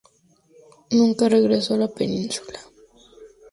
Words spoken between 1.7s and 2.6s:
a la península.